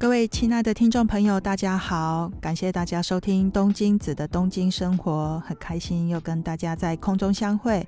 [0.00, 2.30] 各位亲爱的听众朋友，大家好！
[2.40, 7.84] 感谢大家收听东京子的东京生活，很开心又跟大家在空中相会。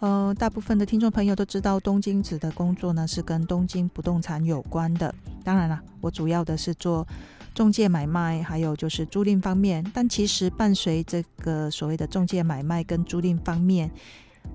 [0.00, 5.14] 呃，大部分的听众朋友都知道，东京子的工作呢是跟东京不动产有关的。
[5.44, 7.06] 当然了，我主要的是做
[7.52, 9.84] 中介买卖，还有就是租赁方面。
[9.92, 13.90] 但其实伴随这个所谓的中介买卖跟租赁方面，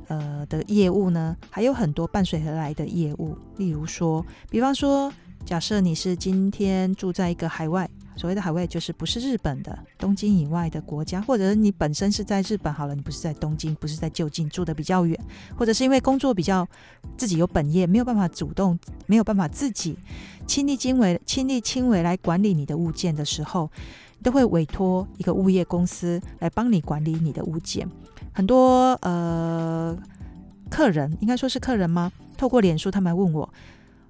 [0.07, 5.13] 呃的业务呢，还有很多伴随而来的业务，例如说，比方说。
[5.45, 15.19] 假设你是今天住在一个海外，所谓的海外就是不是日本的东京以外的国家，或者你本身是在日本好了，你不是在东京，不是在就近，住得比较远，
[15.57, 16.67] 或者是因为工作比较
[17.17, 19.97] 自己有本业，没有办法主动，没有办法自己
[20.45, 23.71] 亲力亲为、亲力亲为来管理你的物件的时候，
[24.21, 27.89] 都会委托一个物业公司来帮你管理你的物件。
[28.33, 29.97] 很多呃
[30.69, 32.11] 客人，应该说是客人吗？
[32.37, 33.51] 透过脸书，他们来问我。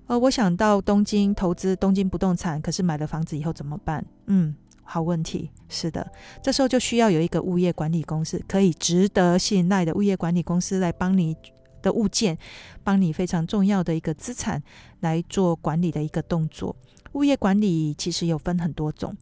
[0.09, 4.04] 呃，我想到东京投资东京不动产，可是买了房子以后怎么办？
[4.26, 5.52] 嗯，好问题。
[5.70, 11.37] 是的，这时候就需要有一个物业管理公司，可以值得信赖的物业管理公司来帮你
[11.84, 12.35] 的物件，
[12.84, 14.63] 帮你非常重要的一个资产
[15.02, 16.76] 来做管理的一个动作。
[17.12, 19.15] 物业管理其实有分很多种，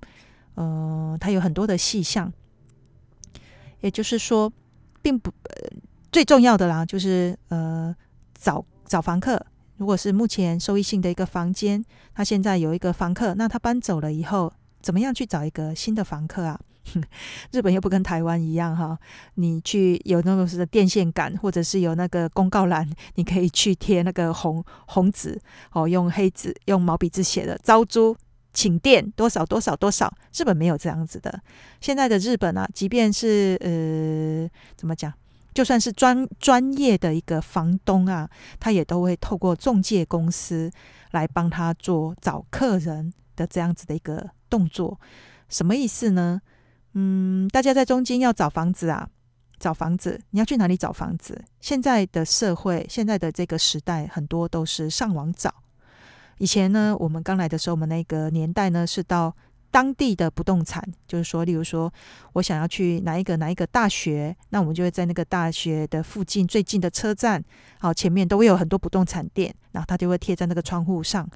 [0.56, 2.32] 呃，它有很多的细项，
[3.82, 4.50] 也就是说，
[5.02, 5.70] 并不，呃，
[6.14, 7.94] 最重要的啦，就是呃，
[8.40, 9.46] 找找房客。
[9.78, 11.84] 如果是目前收益性的一个房间，
[12.14, 16.60] 他现在有一个房客，那他搬走了以后，怎么样去找一个新的房客啊？
[17.52, 18.98] 日本又不跟台湾一样哈，
[19.36, 25.38] 你去有那种是电线杆，或者是有那个公告栏，你可以去贴那个红红纸
[25.74, 28.16] 哦，用黑纸用毛笔字写的招租
[28.54, 30.12] 请电多少多少多少。
[30.34, 31.42] 日本没有这样子的。
[31.82, 35.14] 现在的日本啊，即便是呃，怎么讲？
[35.58, 40.70] 就算是专专业的一个房东啊，他也都会透过中介公司
[41.14, 45.00] 来帮他做找客人的这样子的一个动作。
[45.50, 46.40] 什么意思呢？
[46.94, 49.10] 嗯，大家在中间要找房子啊，
[49.58, 51.44] 找房子，你要去哪里找房子？
[51.60, 55.52] 现在的社会，现在的这个时代，很多都是上网找。
[56.38, 59.36] 以前呢，我们刚来的时候，我们那个年代呢，是到。
[59.78, 61.94] 当地的不动产，就是说，例如说，
[62.34, 67.44] 我想要去哪一个哪一个大学，那我们就会在那个大学的附近最近的车站，
[67.80, 71.30] 好，前面都会有很多不动产店，然后它就会贴在那个窗户上，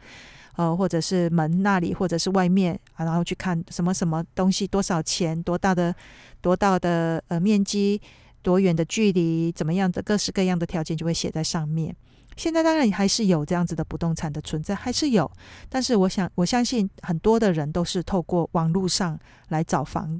[0.55, 5.93] 呃，或者是门那里，或者是外面，然后去看什么什么东西多少钱，多大的
[6.41, 8.01] 多大的呃面积，
[8.41, 11.95] 多远的距离，怎么样的各式各样的条件就会写在上面。
[12.41, 15.31] 现在当然还是有这样子的不动产的存在，还是有。
[15.69, 19.15] 但是我想，我相信很多的人都是透过网络上
[19.49, 20.19] 来找房。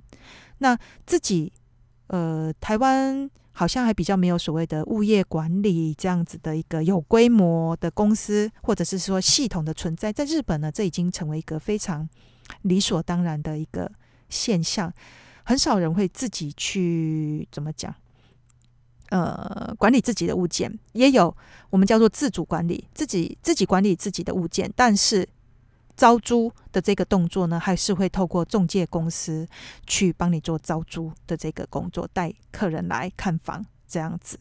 [0.59, 0.77] 那
[1.07, 1.51] 自己，
[2.09, 10.13] 呃，台湾好像还比较没有所谓的物业管理这样子的一个有规模的公司，或者是说系统的存在。
[10.13, 12.07] 在日本呢，这已经成为一个非常
[12.61, 13.91] 理所当然的一个
[14.29, 14.93] 现象，
[15.43, 17.95] 很少人会自己去怎么讲。
[19.11, 21.35] 呃，管理自己的物件也有，
[21.69, 24.71] 我们叫做自主管理，自己自己管理自己的物件。
[24.73, 25.27] 但是
[25.97, 29.45] 招租的这个动作呢，还是会透过中介公司
[29.85, 34.39] 去帮你做招租的这个工作，带客人来看房这样子。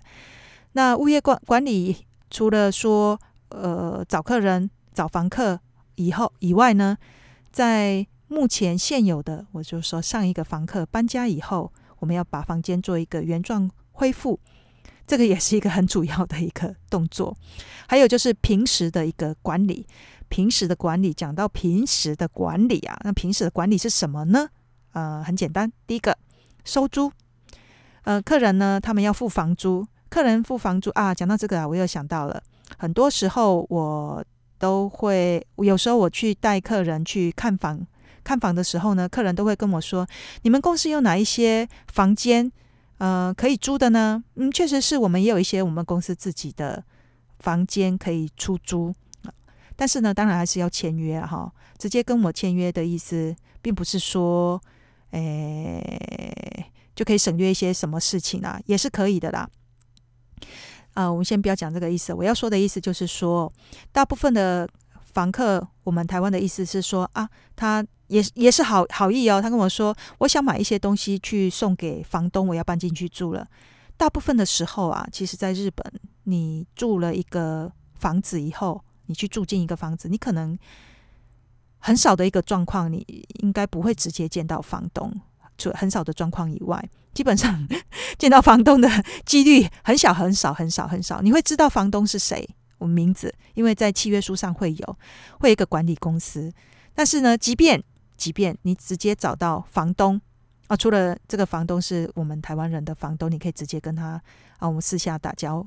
[0.74, 5.58] 那物业管管理除了说呃找客人、找房客
[5.96, 6.96] 以后以外呢，
[7.50, 14.38] 在目前现有的，我就说上一个房客搬家以后，我们要把房间做一个原状恢复。
[15.10, 17.36] 这个也是一个很主要的一个动作，
[17.88, 19.84] 还有就是平时的一个管理。
[20.28, 24.48] 平时的管理，讲到平时的管理啊，那平时的管理是什么呢？
[24.92, 26.16] 呃，很简单，第一个
[26.64, 27.10] 收租。
[28.02, 31.12] 呃，客人呢，他们要付房租，客人付房租啊。
[31.12, 32.40] 讲到这个啊，我又想到了，
[32.78, 34.24] 很多时候我
[34.60, 37.84] 都会，有时候我去带客人去看房，
[38.22, 40.06] 看房的时候呢，客人都会跟我说
[40.42, 42.52] ：“你们公司有哪一些房间？”
[43.00, 46.84] 呃，可以租的呢，嗯，确实是我们也有一些我们公司自己的
[47.38, 48.94] 房间可以出租，
[49.74, 51.50] 但是呢，当然还是要签约哈。
[51.78, 54.60] 直接跟我签约的意思，并不是说，
[55.12, 59.48] 诶，就可以省略一些什么事情啊，也是可以的啦。
[60.92, 63.50] 啊、我们先不要讲这个意思，我要说的意思就是说，
[63.92, 64.68] 大部分的
[65.14, 67.26] 房客，我们台湾的意思是说啊，
[67.56, 67.82] 他。
[68.10, 73.46] 也也是好好意哦，他跟我说，我想买一些东西去送给房东，我要搬进去住了。
[73.96, 75.92] 大部分的时候啊，其实在日本，
[76.24, 80.58] 你住了一个房子以后，你去住进一个房子，你可能
[81.78, 83.06] 很少的一个状况，你
[83.42, 85.12] 应该不会直接见到房东。
[85.56, 86.82] 除很少的状况以外，
[87.12, 87.68] 基本上
[88.18, 88.88] 见到房东的
[89.26, 91.20] 几率很小很少很少很少。
[91.20, 92.48] 你会知道房东是谁，
[92.78, 94.98] 我名字，因为在契约书上会有，
[95.38, 96.50] 会有一个管理公司。
[96.94, 97.82] 但是呢，即便
[98.20, 100.20] 即便你直接找到房东
[100.66, 104.22] 啊，除了这个房东是我们台湾人的房东，你可以直接跟他
[104.58, 105.66] 啊，我们私下打交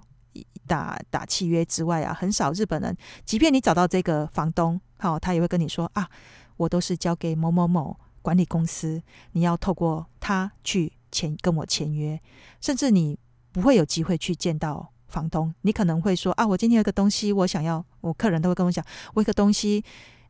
[0.68, 2.96] 打打契约之外啊，很少日本人，
[3.26, 6.08] 即便你找到这个房东，好，他也会跟你说啊，
[6.56, 9.02] 我都是交给某某某管理公司，
[9.32, 12.22] 你要透过他去签跟我签约，
[12.62, 13.18] 甚至你
[13.52, 18.86] 不会有机会去见到房东，你可能会说啊，我今天有个东西，我想要，我客人都会跟我讲，
[19.16, 19.84] 我有个东西。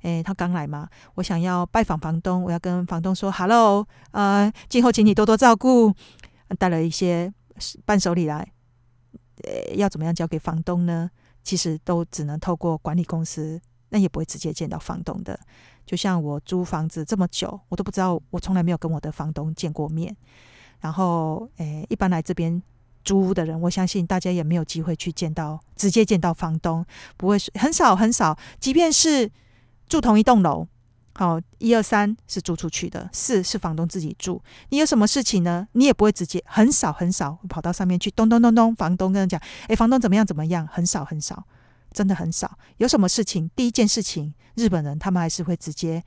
[0.03, 5.93] 诶，他刚来嘛，我想要拜访房东，我要跟房东说 “hello”，呃，今后请你多多照顾，
[6.59, 7.33] 带了一些
[7.85, 8.51] 伴手礼来，
[9.43, 11.09] 呃，要怎么样交给房东呢？
[11.41, 13.59] 其实都只能透过管理公司，
[13.89, 15.39] 那也不会直接见到房东的。
[15.85, 20.15] 就像我租房子这么久，我都不知道，我从来没有跟我的房东见过面。
[20.81, 22.61] 然后，诶，一般来这边
[23.05, 26.85] 租屋的人，我相信大家也没有机会去见到，直接见到房东，
[27.15, 29.31] 不会很少很少，即便是。
[29.93, 30.67] 住同一栋楼，
[31.13, 34.41] 好，一二三是租出去的，四是房东自己住。
[34.69, 35.67] 你有什么事情呢？
[35.73, 40.65] 你也不会直接，很少很少跑到上面去，咚咚咚咚，房东跟人讲，诶，房东怎么样怎么样？
[40.65, 41.45] 很少很少，
[41.91, 42.57] 真的很少。
[42.77, 46.03] 有什么事情，第一件事情，日本人他们还是会直接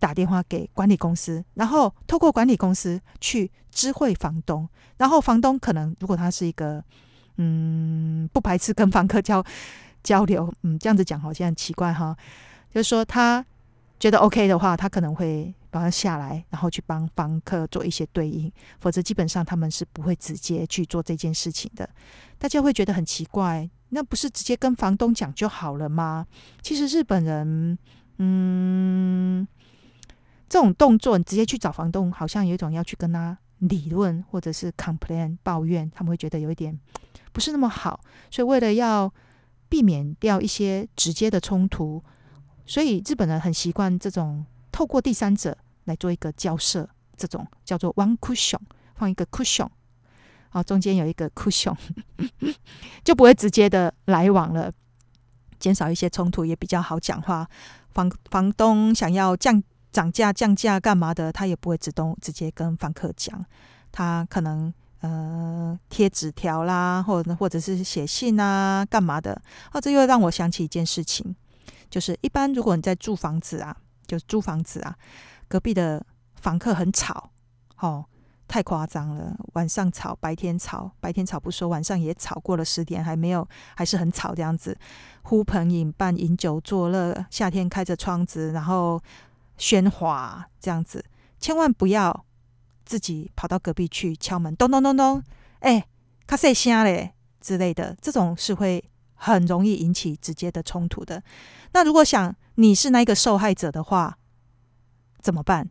[0.00, 6.82] 打电话给管理公司，然后透过管理公司去知会房东，然后房东可能如果他是一个，
[7.36, 9.44] 嗯，不排斥跟房客交
[10.02, 12.16] 交流，嗯，这样子讲好像很奇怪哈。
[12.70, 13.44] 就是说，他
[13.98, 18.52] 觉得 OK 的话，他可能会把他下来，然后去帮房客做一些对应。
[18.78, 21.88] 否则，基本上他们是不会直接去做这件事情的。
[22.38, 26.26] 大家会觉得很奇怪，那不是直接跟房东讲就好了吗？
[26.62, 27.76] 其实日本人，
[28.18, 29.48] 嗯，
[30.48, 36.78] 这种动作，你直接去找房东，好像有一种要去跟他理论或者是 complain 抱怨，他们会觉得有一点
[37.32, 37.98] 不是那么好。
[38.30, 39.12] 所以，为了要
[39.68, 42.04] 避免掉一些直接的冲突。
[42.68, 46.86] 所以日本人很习惯这种透过第三者来做一个交涉，
[47.16, 48.60] 这种叫做 one cushion，
[48.94, 49.66] 放一个 cushion，
[50.50, 51.74] 好，中间有一个 cushion，
[53.02, 54.70] 就不会直接的来往了，
[55.58, 57.48] 减少一些冲突，也比较好讲话。
[57.90, 59.60] 房房东想要降
[59.90, 63.42] 涨价、降价干嘛的，他也不会主动直接跟房客讲，
[63.90, 69.40] 他可能呃贴纸条啦，或者或者是写信啊干嘛的。
[69.72, 71.34] 哦，这又让我想起一件事情。
[71.90, 73.76] 就是一般，如果你在住房子啊，
[74.06, 74.96] 就租房子啊，
[75.48, 76.04] 隔壁的
[76.34, 77.30] 房客很吵，
[77.78, 78.04] 哦，
[78.46, 79.36] 太夸张了。
[79.54, 84.78] 晚上吵，白天吵，白天吵不说，晚上也吵，过了十点还没有，还是很吵这样子，
[85.22, 87.26] 呼朋引伴，饮酒作乐。
[87.30, 89.00] 夏天开着窗子，然后
[89.58, 91.04] 喧哗这样子，
[91.40, 92.24] 千万不要
[92.84, 95.22] 自己跑到隔壁去敲门，咚咚咚咚，
[95.60, 95.86] 哎，
[96.26, 98.84] 卡塞声嘞之类的，这种是会。
[99.18, 101.22] 很容易引起直接的冲突的。
[101.72, 104.16] 那如果想你是那个受害者的话，
[105.20, 105.68] 怎么办？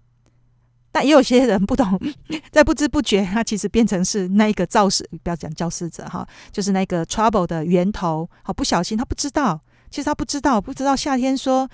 [0.92, 2.00] 但也有些人不懂，
[2.52, 8.28] 在不知不觉，他其实变成是那一个肇事，不要讲肇事者哈，就是那个 trouble 的源头。
[8.44, 9.60] 好，不小心他不知道，
[9.90, 11.70] 其实他不知道，不知道夏天说，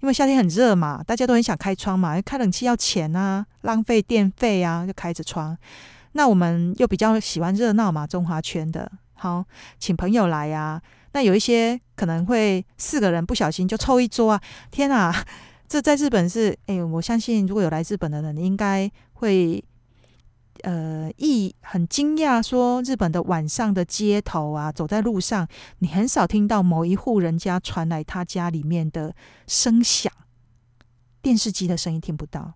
[0.00, 5.56] 因为夏天很热嘛，大家都很想开窗嘛，开冷气要钱啊，浪费电费啊，就开着窗。
[6.12, 9.44] 那我们又比较喜欢热闹嘛，中华圈的，好，
[9.78, 10.82] 请朋友来呀、啊。
[11.14, 14.42] 那有一些可能会四个人不小心就凑一桌啊！
[14.72, 15.14] 天啊，
[15.68, 19.64] 这在日本是哎，我相信如果有来日本的人，应该会
[20.62, 25.46] 呃一很惊讶，说日本的晚上的街头啊，走在路上，
[25.78, 29.14] 你很少听到某一户人家传来他家里面的
[29.46, 30.12] 声响，
[31.22, 32.54] 电视机的声音听不到，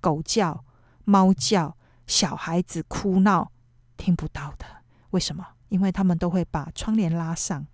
[0.00, 0.64] 狗叫、
[1.04, 1.76] 猫叫、
[2.06, 3.50] 小孩子哭闹
[3.96, 4.64] 听不到的，
[5.10, 5.44] 为什么？
[5.70, 7.66] 因为他们都会把窗帘拉上。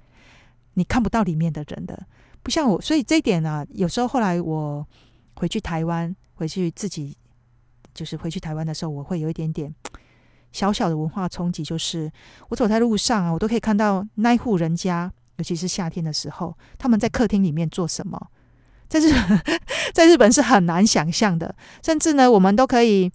[0.74, 2.06] 你看不到里面的人的，
[2.42, 4.86] 不像我，所以这一点呢、啊，有时候后来我
[5.34, 7.16] 回去台湾，回去自己
[7.92, 9.74] 就是回去台湾的时候，我会有一点点
[10.52, 12.10] 小小的文化冲击，就是
[12.48, 18.30] 我走在路上啊，我都可以看到那户人家，尤其是夏天的时候，他们在客厅里面做什么，
[18.88, 19.12] 在日，
[19.92, 23.12] 在日本是很难想象的，甚至呢，我们都可以。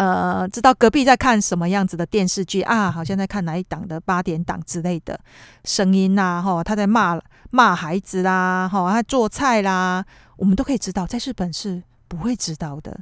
[0.00, 2.90] 呃，知道隔壁在看什么样子的电视剧啊？
[2.90, 5.20] 好像在看哪一档的八点档之类的
[5.64, 10.02] 声音呐，吼，他在骂骂孩子啦，吼，他做菜啦，
[10.38, 12.98] 我们都可以知道，在日本是不会知道的。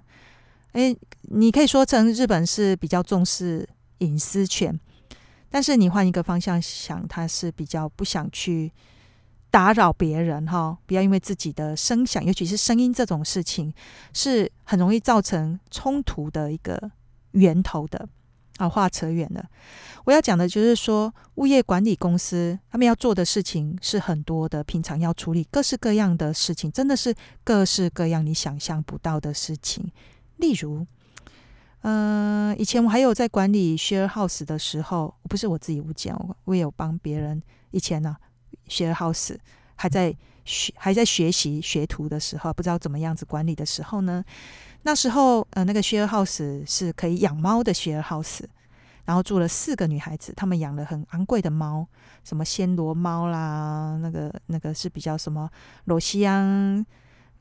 [0.73, 4.77] 诶，你可以说成日本是比较重视隐私权，
[5.49, 8.73] 但是你换一个方向想，他是比较不想去。
[9.51, 13.73] 打扰别人哈，不要因为自己的声响，尤其是声音这种事情，
[14.13, 16.91] 是很容易造成冲突的一个
[17.33, 18.09] 源头的。
[18.59, 19.49] 啊，话扯远了。
[20.05, 27.15] 我要讲的就是说，物业管理公司他们要做的事情是很多的，平常要处理各式各样的事情，真的是
[27.45, 29.89] 各式各样你想象不到的事情。
[30.39, 30.85] 例如，
[31.83, 37.41] 嗯、呃，以前我还有在管理 share house 的时候，不是我自己物件，我我也有帮别人。
[37.71, 38.17] 以前呢、
[38.69, 39.37] ，share house
[39.77, 40.15] 还在
[40.45, 44.25] 学还在学习学徒的时候，不知道怎么样子管理的时候呢，
[44.83, 48.45] 那时候呃，那个 share house 是可以养猫的 share house。
[49.05, 51.87] 然后住了四个女孩子，她们养了很昂贵的猫，
[52.25, 55.51] 什么暹罗猫啦，那个那个是比较什么
[55.87, 56.85] 罗西安，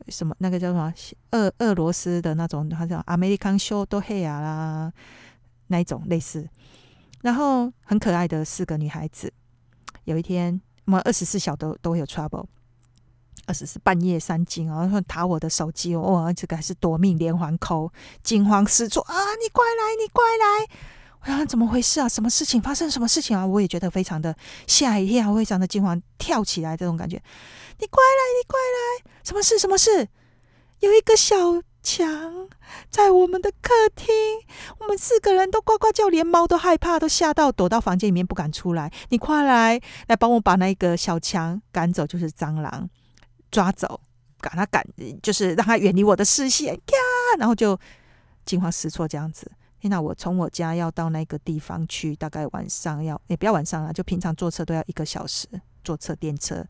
[0.08, 0.94] 什么那个叫什么
[1.32, 4.94] 俄俄罗斯的那种，好像 American Short Hair 啦，
[5.68, 6.48] 那一种类似。
[7.22, 9.34] 然后很可爱的四个女孩子，
[10.06, 12.46] 有一天我们二十四小都都有 trouble，
[13.46, 17.91] 二十四半夜三更啊，然后打我的手机哦，这个还是夺命连环 call，
[18.24, 19.13] 惊慌失措啊，
[19.44, 20.67] 你快来，你快来！
[21.20, 22.08] 我想，怎么回事啊？
[22.08, 22.89] 什么事情发生？
[22.89, 23.46] 什么事情啊？
[23.46, 24.34] 我也觉得非常的
[24.65, 27.22] 吓一跳，非常的惊慌，跳起来这种感觉。
[27.79, 29.12] 你快来，你快来！
[29.25, 29.60] 什么事？
[29.60, 30.08] 什么事？
[30.79, 31.36] 有一个小
[31.88, 32.50] 强
[32.89, 34.13] 在我们的客厅，
[34.79, 38.91] 我们四个人都呱呱叫，连猫都害怕，都吓到躲到房间里面不敢出来。
[39.08, 42.89] 你快来，来帮我把那个小强赶走，就是蟑螂，
[43.50, 44.01] 抓走，
[44.41, 44.86] 把它赶，
[45.24, 46.74] 就是让它远离我的视线。
[46.74, 46.98] 呀，
[47.39, 47.79] 然后就
[48.46, 49.50] 惊慌失措这样子。
[49.84, 55.48] 那我从我家要到那个地方去，大概晚上要，也、不要晚上了，就平常坐车都要一个小时，
[55.86, 56.65] 坐车电车。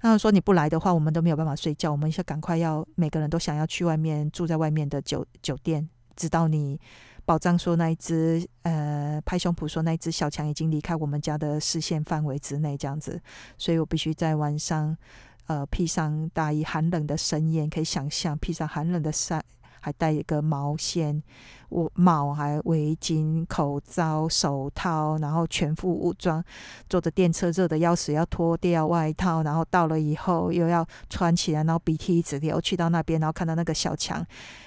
[0.00, 6.80] 然后说你不来的话，我们都没有办法睡觉，我们要赶快要每个人都想要去外面住在外面的酒酒店，直到你
[7.24, 13.20] 保障说那一只呃拍胸脯说那一只小强已经离开我们家的视线范围之内这样子，
[13.56, 14.96] 所以我必须在晚上
[15.46, 19.44] 呃披上大衣，寒冷的深夜可以想象披上寒冷的衫。
[19.88, 21.22] 还带一个毛线
[21.70, 26.44] 我帽，还围巾、口罩、手套，然后全副武装，
[26.90, 34.24] 坐着电车热的要死，要脱掉外套，然后到了以后又要穿起来，然后鼻涕一直流，去到那边，然后看到那个小强，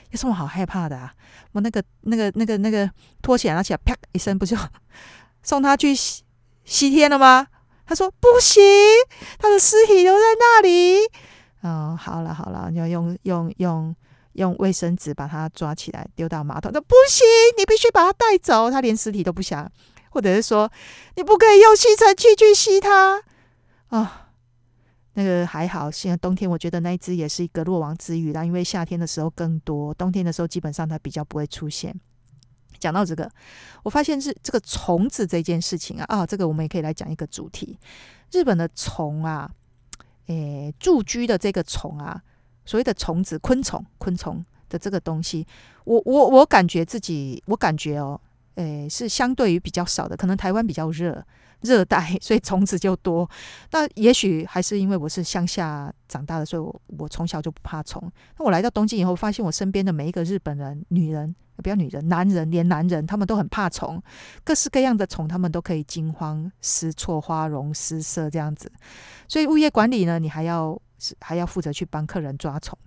[0.09, 1.13] 有什么好害怕的啊？
[1.51, 2.89] 我那个、那个、那个、那个
[3.21, 4.57] 脱起来，拿起来，啪一声，不就
[5.43, 6.23] 送他去西
[6.65, 7.47] 西天了吗？
[7.85, 8.61] 他说不行，
[9.37, 10.97] 他的尸体留在那里。
[11.61, 13.95] 哦，好了好了，你要用用用。
[14.33, 16.71] 用卫生纸把它抓起来，丢到马桶。
[16.71, 17.25] 说不行，
[17.57, 18.71] 你必须把它带走。
[18.71, 19.69] 他连尸体都不想，
[20.09, 20.71] 或者是说，
[21.15, 23.17] 你不可以用吸尘器去吸它。
[23.87, 24.09] 啊、哦，
[25.13, 28.45] 那个还好，现在冬天我觉得那一只也是一个落网之鱼啦。
[28.45, 31.93] 因为夏天的时候更多，冬天的时候基本上它比较不会出现。
[32.79, 33.29] 讲到这个，
[33.83, 37.77] 我发现是这个虫子这件事情啊，啊、这个我们也可以来讲一个主题。
[38.31, 39.51] 日本的虫啊，
[40.27, 42.23] 诶，住居的这个虫啊。
[42.65, 45.45] 所谓的虫子、昆虫、昆虫的这个东西，
[45.83, 48.19] 我我我感觉自己，我感觉哦，
[48.55, 50.15] 诶，是相对于比较少的。
[50.15, 51.25] 可能台湾比较热，
[51.61, 53.29] 热带， 所以虫子就多。
[53.71, 58.01] 那也许还是因为我是乡下长大的，所以我我从小就不怕虫。
[58.37, 64.01] 那我来到东京以后，发现我身边的每一个日本人、女人，不要女人，男人，连男人他们都很怕虫，
[64.43, 68.71] 各式各样的虫，他们都可以惊慌失措、花容失色这样子。
[69.27, 70.79] 所以物业管理呢，你还要。
[71.19, 72.77] 还要负责去帮客人抓虫，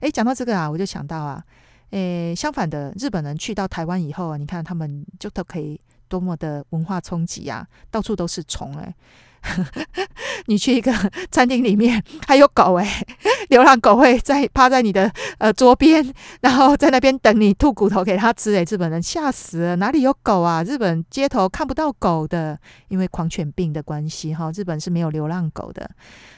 [0.00, 1.44] 诶，讲到这个啊，我就想到啊，
[1.90, 8.94] 诶，相反的，日本人去到台湾以后啊，你看他们就都可以多么的文化冲击啊，到处都是虫诶。
[10.46, 10.92] 你去一个
[11.30, 13.04] 餐厅里面，还有狗哎、
[13.50, 16.04] 流浪狗会在趴在你的呃桌边，
[16.40, 20.62] 然后在那边等你吐骨头给他吃哎、日本人吓死了，哪里有狗啊？
[20.62, 25.88] 日本街头看不到狗的，因为狂犬病的关系哈，日本是没有流浪狗的。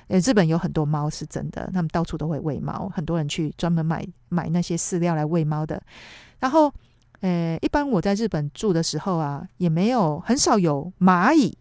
[0.09, 5.80] 呃，日本有很多猫是真的，他们到处都会喂猫，很多人去专门买买那些饲料来喂猫的。
[6.40, 6.73] 然后，
[7.21, 11.57] 呃，一般我在日本住的时候啊，也没有很少有蚂蚁。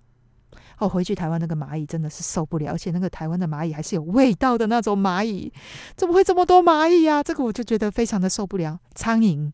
[0.80, 5.52] 哦，回去台湾那个蚂蚁真的是受不了，而且那个台湾的蚂蚁还是有味道的那种蚂蚁，
[5.96, 7.22] 怎么会这么多蚂蚁呀？
[7.22, 8.80] 这个我就觉得非常的受不了。
[8.96, 9.52] 苍蝇，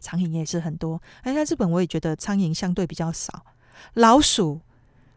[0.00, 3.44] 苍蝇也是很多，哎，在日本我也觉得苍蝇相对比较少。
[3.94, 4.60] 老鼠。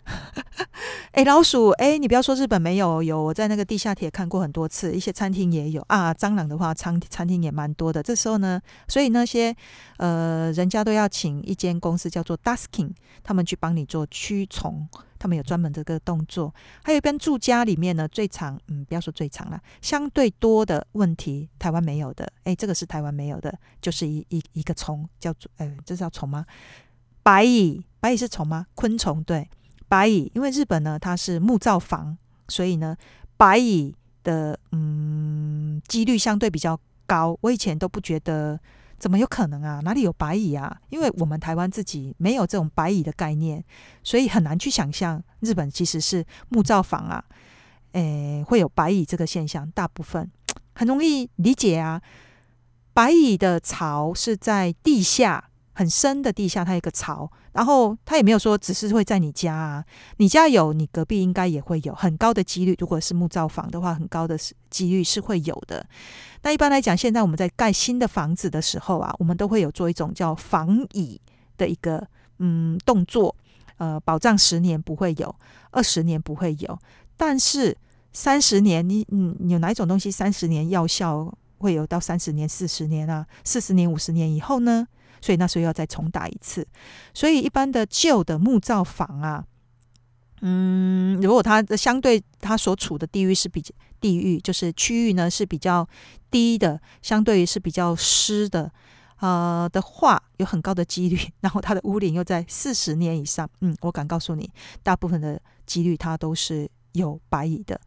[1.14, 6.14] 哎，老鼠，哎，你不要说日本没有，有我在那个地下铁看过很多次，一些餐厅也有啊。
[6.14, 8.02] 蟑螂的话，餐餐厅也蛮多的。
[8.02, 9.56] 这时候呢，所以那些
[9.98, 12.92] 呃，人家都要请一间公司叫做 Dusking，
[13.24, 14.88] 他们去帮你做驱虫，
[15.20, 16.54] 他们有专门这个动作。
[16.84, 22.28] 还有一边住家里面呢，最长，嗯，不要说最长了，相对多的问题，台湾没有的。
[22.44, 26.44] 哎，这个是台湾没有的，就是一一一个虫叫做，哎，这是叫虫吗？
[27.22, 28.66] 白蚁，白蚁是虫吗？
[28.74, 29.48] 昆虫，对。
[29.94, 32.98] 白蚁，因为日本呢，它是木造房，所以呢，
[33.38, 37.38] 白蚁的嗯几率相对比较高。
[37.42, 38.60] 我以前都不觉得
[38.98, 39.82] 怎么有可能啊？
[39.84, 40.82] 哪里有白蚁啊？
[40.90, 43.64] 因为我们台湾自己没有这种白蚁的概念，
[44.04, 47.24] 所以很难去想象日本其实是木造房啊，
[47.92, 49.70] 诶，会有白蚁这个现象。
[49.76, 50.28] 大部分
[50.74, 52.02] 很容易理解啊，
[52.94, 55.52] 白蚁的巢是在地下。
[55.74, 59.86] 很深的地下，它一个巢，然后它也没有说只是会在你家啊，
[60.18, 62.76] 你家有，你隔壁应该也会有，很高的几率。
[62.80, 64.38] 如果是木造房的话，很高的
[64.70, 65.86] 几率是会有的。
[66.44, 71.20] 那一般来讲，现在我们在盖新的房子的时候啊，我们都会有做一种叫防蚁
[71.58, 72.06] 的一个
[72.40, 73.36] 嗯动作，
[73.78, 75.36] 呃，保障十年不会有，
[75.72, 76.78] 二十年不会有，
[77.18, 77.76] 但是
[78.12, 83.26] 三十年，你嗯，有哪一种东西三十年药效会有到三十年、四十年啊？
[83.44, 84.88] 四十年、五十年以后呢？
[85.24, 86.68] 所以那时候要再重打一次，
[87.14, 89.46] 所以一般的旧的木造房啊，
[90.42, 95.88] 嗯，如果它相对它所处的地域是比较地域，就是区域呢是比较
[96.30, 98.70] 低的，相对于是比较湿的，
[99.22, 104.52] 呃的话，有很高的几率， 然后它的屋龄又在四十年以上，嗯，我敢告诉你，
[104.84, 107.80] 大部分的几率它都是有白蚁的。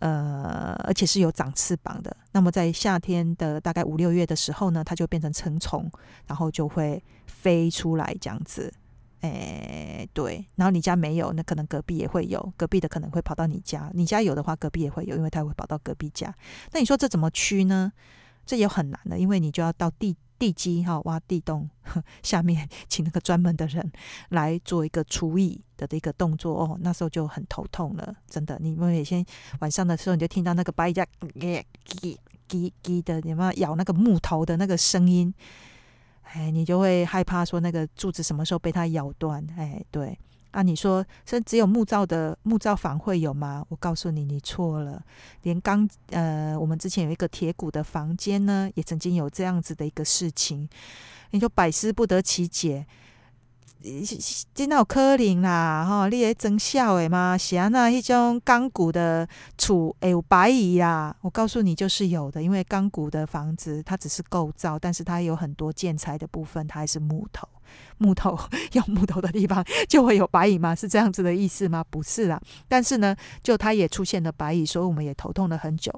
[0.00, 2.14] 呃，而且是有长翅膀的。
[2.32, 5.90] 那么在夏天的大概五六月的时候呢，它就变成成虫，
[6.26, 8.70] 然后就会飞出来这样子。
[9.20, 10.44] 哎，对。
[10.56, 13.90] 然后你家没有，那可能隔壁也会有，隔壁的可能会跑到你家。
[13.94, 16.34] 你家有的话，隔壁也会有，因为它会跑到隔壁家。
[16.72, 17.92] 那你说这怎么驱呢？
[18.44, 20.16] 这也很难的，因为你就要到地。
[20.40, 21.68] 地基哈，挖地洞，
[22.24, 23.92] 下面请那个专门的人
[24.30, 26.78] 来做一个除蚁的的一个动作哦。
[26.80, 28.58] 那时候就很头痛了，真的。
[28.58, 29.22] 你们也先
[29.58, 32.16] 晚上的时候，你就听到那个白蚁在叽
[32.48, 35.32] 叽叽的，你们咬那个木头的那个声音？
[36.22, 39.46] 哎，你就会害怕说那个柱子什么时候被它咬断？
[39.58, 40.18] 哎，对。
[40.50, 43.64] 啊，你说是只有木造的木造房会有吗？
[43.68, 45.02] 我告诉你，你错了。
[45.42, 50.68] 连钢呃，我们之前有一个铁骨的房间呢，也曾经有这样子的一个事情，
[51.30, 52.86] 你就百思不得其解。
[54.54, 56.06] 真的有可能啦，吼！
[56.08, 57.36] 你咧装笑的吗？
[57.38, 61.16] 是安，那一种钢骨的厝会有白蚁啦。
[61.22, 67.48] 我告诉你，就是有的，因为钢骨的房子它只是构造，但是它有很多建材的部分，它还是木头。
[67.98, 68.38] 木头
[68.72, 70.74] 用木头的地方 就会有白蚁吗？
[70.74, 71.82] 是这样子的意思吗？
[71.88, 72.38] 不是啦。
[72.68, 75.90] 但是呢，就它也出现了白蚁，所以我们也头痛了很久。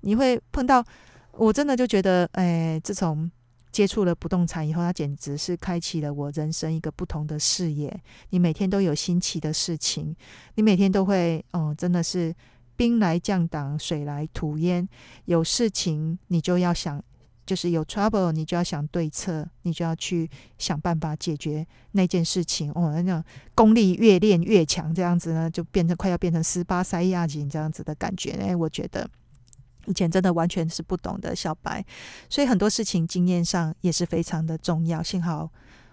[0.00, 0.84] 你会碰到，
[1.32, 3.30] 我真的就觉得，哎，自从。
[3.72, 8.00] 接触了不动产以后，它简直是开启了我人生一个不同的视野。
[8.30, 10.14] 你每天都有新奇的事情，
[10.56, 12.34] 你每天都会哦，真的是
[12.76, 14.88] 兵来将挡，水来土掩。
[15.26, 17.02] 有事情你就要想，
[17.46, 20.28] 就是有 trouble，你就要想对策，你就要去
[20.58, 22.72] 想办法解决那件事情。
[22.72, 23.22] 哦，那种
[23.54, 28.32] 功力越练越强，这样子呢，就变成快要变成斯巴塞亚人这样子的感觉。
[28.32, 29.08] 哎，我觉得。
[29.86, 31.84] 以前真的完全是不懂的小白，
[32.28, 35.02] 所以很多事情经验上也是非常的重要。
[35.02, 35.48] 幸好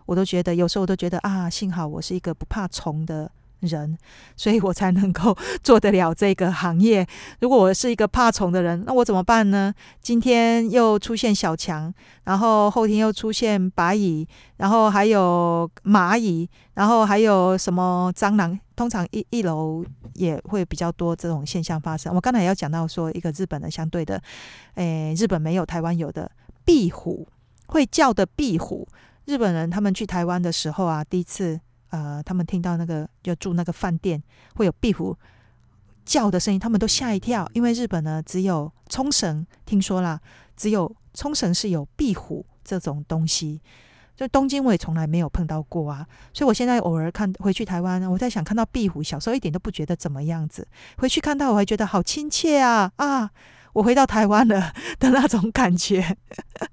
[0.05, 3.97] 我都觉得，有时候我都觉得啊，幸好我是一个不怕虫的人，
[4.35, 7.05] 所以我才能够 做得了这个行业。
[7.39, 9.73] 如果我是一个怕虫的人，那我怎么办呢？
[10.01, 18.57] 今天又出现小强，然后后天又出现白蚁，然后还有蚂蚁，然后还有什么蟑螂？
[18.77, 22.13] 通常一一楼也会比较多这种现象发生。
[22.13, 24.21] 我刚才也要讲到说，一个日本的相对的，
[24.75, 26.31] 诶，日本没有台湾有的
[26.63, 27.27] 壁虎，
[27.65, 28.87] 会叫的壁虎。
[29.25, 31.59] 日本人他们去台湾的时候啊，第一次
[31.89, 34.21] 呃，他们听到那个就住那个饭店
[34.55, 35.17] 会有壁虎
[36.05, 40.21] 叫的声音，他们都吓一跳，因为日本呢只有冲绳听说啦，
[40.55, 43.59] 只有冲绳是有壁虎这种东西。
[44.17, 53.29] 就东京我也从来没有碰到过啊，所以我现在偶尔看回去台湾，我在想看到壁虎，小时候一点都不觉得怎么样子，回去看到我还觉得好亲切啊啊！
[53.73, 56.17] 我回到台湾了的那种感觉，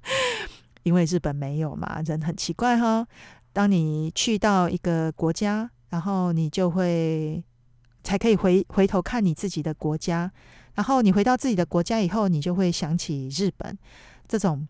[0.85, 3.07] 因为日本没有嘛，人很奇怪哈。
[3.53, 7.45] 当你去到一个国家，然后你就会
[8.03, 10.33] 才可以回回头看你自己的国家，
[10.77, 13.79] 然后你回到自己的国家以后，你就会想起日本
[14.27, 14.67] 这种。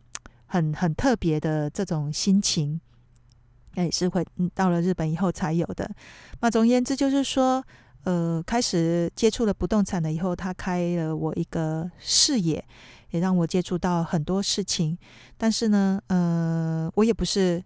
[0.54, 2.80] 很很特别的这种心情，
[3.74, 5.90] 哎，是会到了日本以后才有的。
[6.40, 7.60] 那总而言之，就是说，
[8.04, 12.64] 呃，开始接触了不动产了以后，他开了我一个视野，
[13.10, 14.96] 也让我接触到很多事情。
[15.36, 17.60] 但是呢，呃，我也不是，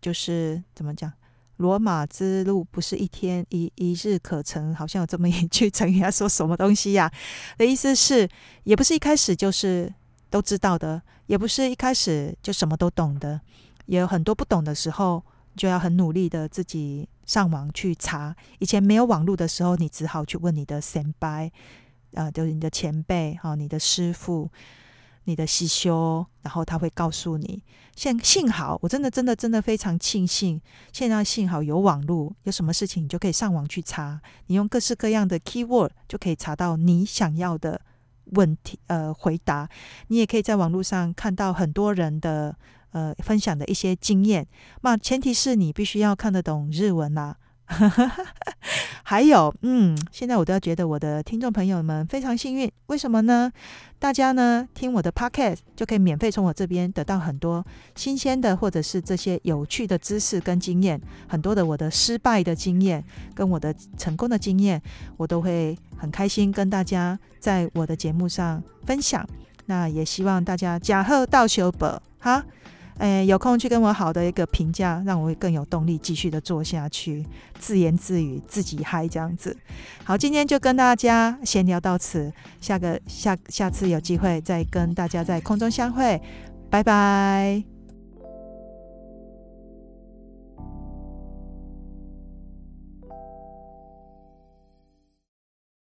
[0.00, 1.12] 就是怎么讲，
[1.56, 7.10] 罗马之路不是一天一一日可成，好像有这么一句成语，他说什么东西呀？
[7.56, 8.28] 的意思是，
[8.62, 9.92] 也不是一开始就是。
[10.30, 13.40] 都知道的，也不是一开始就什么都懂的，
[13.86, 15.22] 也有很多不懂的时候，
[15.54, 18.34] 就要很努力的自己上网去查。
[18.58, 21.52] 以前没有网络的时候，你只好去问你的先辈，
[22.14, 24.50] 啊，就是你的前辈，哈，你的师傅，
[25.24, 27.62] 你的师修，然后他会告诉你。
[27.94, 30.58] 现幸好，我真的真的真的非常庆幸，
[30.92, 37.80] 现在幸好有网络，有什么事情你就可以上网去查，你用各式各样的 keyword 就可以查到你想要的
[38.32, 39.68] 问题，呃，回答。
[40.08, 42.56] 你也可以在网络上看到很多人的
[42.92, 44.46] 呃分享的一些经验。
[44.82, 47.36] 那前提是你必须要看得懂日文啦。
[49.04, 53.50] 还有，嗯，现在我都要觉得我的听众朋友们非常幸运，为什么呢？
[53.98, 57.64] 大家呢听我的 podcast 就可以免费从我这边得到很多
[57.96, 63.04] 新鲜的，或者是这些有趣的知识跟经验，很多的我的失败的经验
[63.34, 64.80] 跟我的成功的经验，
[65.16, 69.26] 我都会很开心跟大家在我的节目上分享。
[69.66, 72.44] 那也希望大家呷好道相报哈。
[72.98, 77.24] 哎，有空去跟我好的一个评价，让我会更有动力继续的做下去，
[77.58, 79.56] 自言自语，自己嗨这样子。
[80.04, 86.20] 好，今天就跟大家闲聊到此，下个下下次有机会再跟大家在空中相会，
[86.68, 87.77] 拜拜。